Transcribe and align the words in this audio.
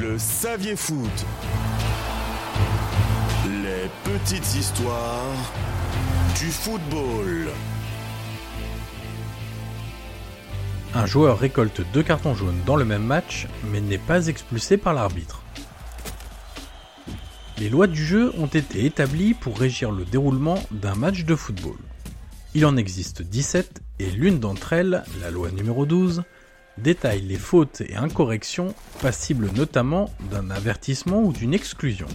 Le 0.00 0.16
Saviez 0.16 0.76
Foot. 0.76 1.26
Les 3.62 3.90
petites 4.04 4.54
histoires 4.54 5.52
du 6.38 6.46
football. 6.46 7.48
Un 10.94 11.04
joueur 11.04 11.38
récolte 11.38 11.82
deux 11.92 12.02
cartons 12.02 12.34
jaunes 12.34 12.60
dans 12.64 12.76
le 12.76 12.86
même 12.86 13.04
match, 13.04 13.48
mais 13.70 13.82
n'est 13.82 13.98
pas 13.98 14.28
expulsé 14.28 14.78
par 14.78 14.94
l'arbitre. 14.94 15.42
Les 17.58 17.68
lois 17.68 17.86
du 17.86 18.02
jeu 18.02 18.32
ont 18.38 18.46
été 18.46 18.86
établies 18.86 19.34
pour 19.34 19.58
régir 19.58 19.90
le 19.90 20.04
déroulement 20.04 20.62
d'un 20.70 20.94
match 20.94 21.24
de 21.24 21.34
football. 21.34 21.76
Il 22.54 22.64
en 22.64 22.76
existe 22.78 23.20
17 23.20 23.82
et 23.98 24.10
l'une 24.10 24.38
d'entre 24.38 24.72
elles, 24.72 25.04
la 25.20 25.30
loi 25.30 25.50
numéro 25.50 25.84
12, 25.84 26.22
détaille 26.78 27.22
les 27.22 27.36
fautes 27.36 27.80
et 27.82 27.96
incorrections 27.96 28.74
passibles 29.00 29.50
notamment 29.54 30.10
d'un 30.30 30.50
avertissement 30.50 31.22
ou 31.22 31.32
d'une 31.32 31.54
exclusion. 31.54 32.08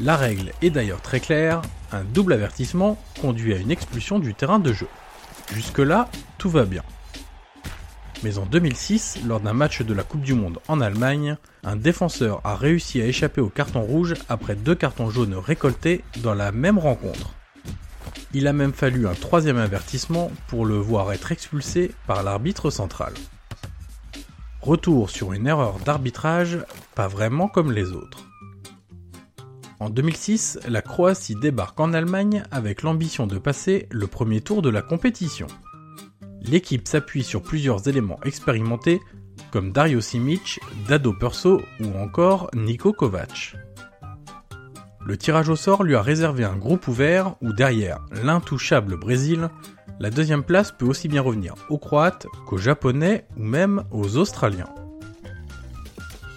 La 0.00 0.16
règle 0.16 0.52
est 0.62 0.70
d'ailleurs 0.70 1.02
très 1.02 1.20
claire, 1.20 1.60
un 1.92 2.04
double 2.04 2.32
avertissement 2.32 2.98
conduit 3.20 3.52
à 3.52 3.58
une 3.58 3.70
expulsion 3.70 4.18
du 4.18 4.34
terrain 4.34 4.58
de 4.58 4.72
jeu. 4.72 4.88
Jusque-là, 5.52 6.08
tout 6.38 6.48
va 6.48 6.64
bien. 6.64 6.82
Mais 8.22 8.38
en 8.38 8.46
2006, 8.46 9.20
lors 9.26 9.40
d'un 9.40 9.52
match 9.52 9.82
de 9.82 9.94
la 9.94 10.02
Coupe 10.02 10.20
du 10.20 10.34
Monde 10.34 10.58
en 10.68 10.80
Allemagne, 10.80 11.36
un 11.64 11.76
défenseur 11.76 12.40
a 12.44 12.54
réussi 12.54 13.00
à 13.00 13.06
échapper 13.06 13.40
au 13.40 13.48
carton 13.48 13.80
rouge 13.80 14.14
après 14.28 14.54
deux 14.54 14.74
cartons 14.74 15.10
jaunes 15.10 15.34
récoltés 15.34 16.04
dans 16.18 16.34
la 16.34 16.52
même 16.52 16.78
rencontre. 16.78 17.34
Il 18.32 18.46
a 18.46 18.52
même 18.52 18.72
fallu 18.72 19.08
un 19.08 19.14
troisième 19.14 19.56
avertissement 19.56 20.30
pour 20.46 20.64
le 20.64 20.76
voir 20.76 21.12
être 21.12 21.32
expulsé 21.32 21.90
par 22.06 22.22
l'arbitre 22.22 22.70
central. 22.70 23.12
Retour 24.60 25.10
sur 25.10 25.32
une 25.32 25.46
erreur 25.46 25.78
d'arbitrage, 25.80 26.58
pas 26.94 27.08
vraiment 27.08 27.48
comme 27.48 27.72
les 27.72 27.90
autres. 27.92 28.30
En 29.80 29.88
2006, 29.88 30.60
la 30.68 30.82
Croatie 30.82 31.34
débarque 31.34 31.80
en 31.80 31.94
Allemagne 31.94 32.44
avec 32.50 32.82
l'ambition 32.82 33.26
de 33.26 33.38
passer 33.38 33.88
le 33.90 34.06
premier 34.06 34.42
tour 34.42 34.60
de 34.60 34.68
la 34.68 34.82
compétition. 34.82 35.46
L'équipe 36.42 36.86
s'appuie 36.86 37.24
sur 37.24 37.42
plusieurs 37.42 37.88
éléments 37.88 38.20
expérimentés 38.24 39.00
comme 39.50 39.72
Dario 39.72 40.00
Simic, 40.00 40.60
Dado 40.86 41.14
Perso 41.14 41.62
ou 41.80 41.98
encore 41.98 42.50
Niko 42.54 42.92
Kovac. 42.92 43.56
Le 45.04 45.16
tirage 45.16 45.48
au 45.48 45.56
sort 45.56 45.82
lui 45.82 45.94
a 45.94 46.02
réservé 46.02 46.44
un 46.44 46.56
groupe 46.56 46.86
ouvert 46.86 47.34
où 47.40 47.52
derrière 47.52 48.04
l'intouchable 48.22 48.96
Brésil, 48.96 49.48
la 49.98 50.10
deuxième 50.10 50.44
place 50.44 50.72
peut 50.72 50.86
aussi 50.86 51.08
bien 51.08 51.22
revenir 51.22 51.54
aux 51.68 51.78
Croates 51.78 52.26
qu'aux 52.46 52.58
Japonais 52.58 53.26
ou 53.36 53.42
même 53.42 53.84
aux 53.90 54.16
Australiens. 54.16 54.68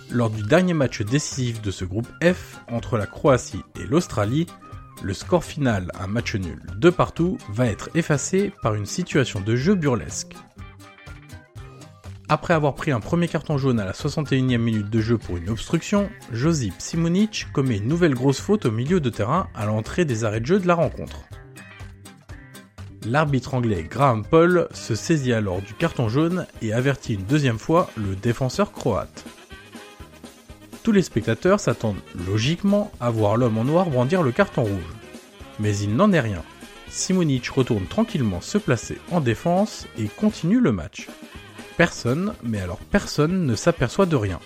Lors 0.09 0.29
du 0.29 0.44
dernier 0.44 0.74
match 0.74 1.01
décisif 1.01 1.62
de 1.62 1.72
ce 1.72 1.85
groupe 1.85 2.07
F 2.24 2.59
entre 2.72 2.97
la 2.97 3.07
Croatie 3.07 3.63
et 3.81 3.85
l'Australie, 3.85 4.47
le 5.01 5.13
score 5.13 5.44
final, 5.44 5.91
un 6.00 6.07
match 6.07 6.35
nul 6.35 6.62
de 6.78 6.90
partout, 6.90 7.38
va 7.50 7.66
être 7.66 7.90
effacé 7.95 8.53
par 8.62 8.75
une 8.75 8.85
situation 8.85 9.41
de 9.41 9.56
jeu 9.56 9.75
burlesque. 9.75 10.35
Après 12.33 12.55
avoir 12.55 12.73
pris 12.73 12.89
un 12.89 12.99
premier 12.99 13.27
carton 13.27 13.59
jaune 13.59 13.79
à 13.79 13.85
la 13.85 13.91
61e 13.91 14.57
minute 14.57 14.89
de 14.89 15.01
jeu 15.01 15.19
pour 15.19 15.38
une 15.38 15.51
obstruction, 15.51 16.09
Josip 16.31 16.73
Simonic 16.79 17.45
commet 17.53 17.77
une 17.77 17.88
nouvelle 17.88 18.16
grosse 18.16 18.39
faute 18.39 18.66
au 18.66 18.71
milieu 18.71 18.99
de 18.99 19.11
terrain 19.11 19.49
à 19.53 19.67
l'entrée 19.67 20.03
des 20.03 20.23
arrêts 20.23 20.39
de 20.39 20.47
jeu 20.47 20.57
de 20.57 20.67
la 20.67 20.73
rencontre. 20.73 21.25
L'arbitre 23.05 23.53
anglais 23.53 23.85
Graham 23.88 24.25
Paul 24.25 24.67
se 24.73 24.95
saisit 24.95 25.31
alors 25.31 25.61
du 25.61 25.75
carton 25.75 26.09
jaune 26.09 26.47
et 26.63 26.73
avertit 26.73 27.13
une 27.13 27.23
deuxième 27.25 27.59
fois 27.59 27.88
le 27.97 28.16
défenseur 28.16 28.71
croate. 28.71 29.25
Tous 30.81 30.91
les 30.91 31.03
spectateurs 31.03 31.59
s'attendent 31.59 32.01
logiquement 32.25 32.91
à 33.00 33.11
voir 33.11 33.38
l'homme 33.38 33.59
en 33.59 33.63
noir 33.63 33.91
brandir 33.91 34.23
le 34.23 34.31
carton 34.31 34.63
rouge. 34.63 34.95
Mais 35.59 35.77
il 35.77 35.95
n'en 35.95 36.11
est 36.11 36.19
rien. 36.19 36.41
Simonic 36.89 37.47
retourne 37.50 37.85
tranquillement 37.85 38.41
se 38.41 38.57
placer 38.57 38.97
en 39.11 39.21
défense 39.21 39.85
et 40.00 40.07
continue 40.07 40.59
le 40.59 40.71
match. 40.71 41.09
Personne, 41.78 42.34
mais 42.44 42.59
alors 42.59 42.79
personne 42.79 43.45
ne 43.45 43.56
s'aperçoit 43.56 44.06
de 44.06 44.16
rien. 44.16 44.39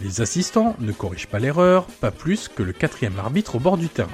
Les 0.00 0.20
assistants 0.20 0.76
ne 0.80 0.92
corrigent 0.92 1.28
pas 1.28 1.38
l'erreur, 1.38 1.86
pas 1.86 2.10
plus 2.10 2.48
que 2.48 2.62
le 2.62 2.72
quatrième 2.72 3.18
arbitre 3.18 3.56
au 3.56 3.60
bord 3.60 3.78
du 3.78 3.88
terrain. 3.88 4.10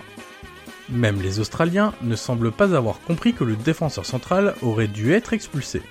Même 0.89 1.21
les 1.23 1.41
Australiens 1.41 1.95
ne 2.03 2.15
semblent 2.15 2.53
pas 2.53 2.77
avoir 2.77 3.01
compris 3.01 3.33
que 3.33 3.45
le 3.45 3.57
défenseur 3.57 4.05
central 4.05 4.55
aurait 4.63 4.89
dû 4.89 5.13
être 5.13 5.33
expulsé. 5.33 5.83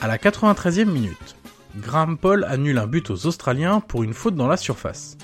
À 0.00 0.08
la 0.08 0.16
93e 0.16 0.86
minute, 0.86 1.36
Graham 1.76 2.16
Paul 2.16 2.44
annule 2.44 2.78
un 2.78 2.86
but 2.86 3.10
aux 3.10 3.26
Australiens 3.26 3.80
pour 3.80 4.02
une 4.02 4.14
faute 4.14 4.34
dans 4.34 4.46
la 4.46 4.56
surface. 4.56 5.18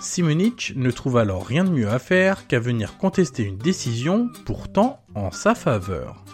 Simonic 0.00 0.72
ne 0.76 0.90
trouve 0.90 1.16
alors 1.16 1.46
rien 1.46 1.64
de 1.64 1.70
mieux 1.70 1.88
à 1.88 1.98
faire 1.98 2.46
qu'à 2.46 2.58
venir 2.58 2.98
contester 2.98 3.44
une 3.44 3.56
décision 3.56 4.28
pourtant 4.44 5.02
en 5.14 5.30
sa 5.30 5.54
faveur. 5.54 6.24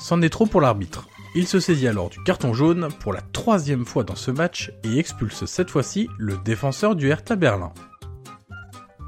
C'en 0.00 0.22
est 0.22 0.30
trop 0.30 0.46
pour 0.46 0.60
l'arbitre. 0.60 1.08
Il 1.36 1.48
se 1.48 1.58
saisit 1.58 1.88
alors 1.88 2.10
du 2.10 2.22
carton 2.22 2.54
jaune 2.54 2.88
pour 3.00 3.12
la 3.12 3.20
troisième 3.20 3.84
fois 3.84 4.04
dans 4.04 4.14
ce 4.14 4.30
match 4.30 4.70
et 4.84 4.98
expulse 4.98 5.46
cette 5.46 5.70
fois-ci 5.70 6.08
le 6.16 6.36
défenseur 6.44 6.94
du 6.94 7.08
Hertha 7.08 7.34
Berlin. 7.34 7.72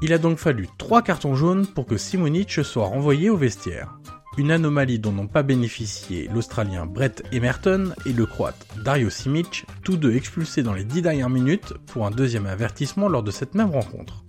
Il 0.01 0.11
a 0.11 0.17
donc 0.17 0.37
fallu 0.37 0.67
trois 0.77 1.01
cartons 1.01 1.35
jaunes 1.35 1.65
pour 1.65 1.85
que 1.85 1.95
Simonic 1.95 2.65
soit 2.65 2.85
renvoyé 2.85 3.29
au 3.29 3.37
vestiaire. 3.37 3.97
Une 4.37 4.51
anomalie 4.51 4.99
dont 4.99 5.13
n'ont 5.13 5.27
pas 5.27 5.41
bénéficié 5.41 6.29
l'Australien 6.33 6.85
Brett 6.85 7.23
Emerton 7.31 7.93
et 8.05 8.11
le 8.11 8.25
Croate 8.25 8.67
Dario 8.83 9.09
Simic, 9.09 9.65
tous 9.83 9.95
deux 9.95 10.13
expulsés 10.13 10.63
dans 10.63 10.73
les 10.73 10.83
dix 10.83 11.01
dernières 11.01 11.29
minutes 11.29 11.73
pour 11.87 12.05
un 12.05 12.11
deuxième 12.11 12.45
avertissement 12.45 13.07
lors 13.07 13.23
de 13.23 13.31
cette 13.31 13.55
même 13.55 13.71
rencontre. 13.71 14.25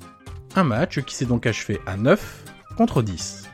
Un 0.55 0.65
match 0.65 1.01
qui 1.01 1.17
s'est 1.17 1.27
donc 1.27 1.47
achevé 1.47 1.81
à 1.85 1.97
9 1.97 2.45
contre 2.77 3.03
10. 3.03 3.49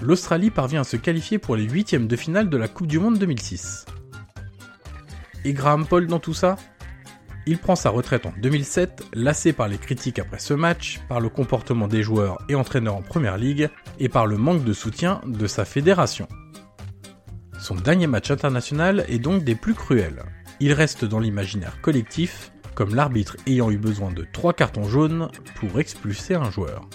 L'Australie 0.00 0.50
parvient 0.50 0.82
à 0.82 0.84
se 0.84 0.96
qualifier 0.96 1.38
pour 1.38 1.56
les 1.56 1.68
huitièmes 1.68 2.06
de 2.06 2.14
finale 2.14 2.48
de 2.48 2.56
la 2.56 2.68
Coupe 2.68 2.86
du 2.86 3.00
Monde 3.00 3.18
2006. 3.18 3.84
Et 5.44 5.52
Graham 5.52 5.86
Paul 5.86 6.06
dans 6.06 6.20
tout 6.20 6.34
ça? 6.34 6.56
Il 7.46 7.58
prend 7.58 7.74
sa 7.74 7.90
retraite 7.90 8.26
en 8.26 8.32
2007, 8.40 9.06
lassé 9.14 9.52
par 9.52 9.66
les 9.68 9.78
critiques 9.78 10.18
après 10.18 10.38
ce 10.38 10.54
match, 10.54 11.00
par 11.08 11.18
le 11.18 11.28
comportement 11.28 11.88
des 11.88 12.02
joueurs 12.02 12.38
et 12.48 12.54
entraîneurs 12.54 12.94
en 12.94 13.02
première 13.02 13.38
ligue, 13.38 13.70
et 13.98 14.08
par 14.08 14.26
le 14.26 14.36
manque 14.36 14.64
de 14.64 14.72
soutien 14.72 15.20
de 15.26 15.46
sa 15.46 15.64
fédération. 15.64 16.28
Son 17.58 17.74
dernier 17.74 18.06
match 18.06 18.30
international 18.30 19.04
est 19.08 19.18
donc 19.18 19.42
des 19.42 19.56
plus 19.56 19.74
cruels. 19.74 20.22
Il 20.60 20.72
reste 20.72 21.04
dans 21.04 21.18
l'imaginaire 21.18 21.80
collectif 21.80 22.52
comme 22.76 22.94
l'arbitre 22.94 23.36
ayant 23.48 23.72
eu 23.72 23.78
besoin 23.78 24.12
de 24.12 24.24
trois 24.32 24.52
cartons 24.52 24.84
jaunes 24.84 25.28
pour 25.56 25.80
expulser 25.80 26.34
un 26.34 26.50
joueur. 26.52 26.88